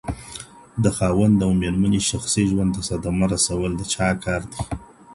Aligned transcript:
د 0.83 0.85
خاوند 0.97 1.37
او 1.45 1.51
ميرمني 1.61 2.01
شخصي 2.09 2.43
ژوند 2.51 2.69
ته 2.75 2.81
صدمه 2.89 3.25
رسول 3.33 3.71
د 3.77 3.81
چا 3.93 4.07
کار 4.23 4.41
دی؟ 4.51 4.61